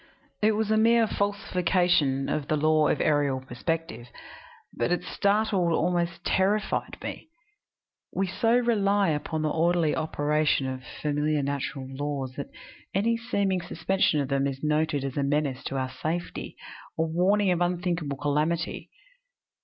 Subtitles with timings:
[0.41, 4.07] It was a mere falsification of the law of aerial perspective,
[4.73, 7.29] but it startled, almost terrified me.
[8.11, 12.49] We so rely upon the orderly operation of familiar natural laws that
[12.95, 16.55] any seeming suspension of them is noted as a menace to our safety,
[16.97, 18.89] a warning of unthinkable calamity.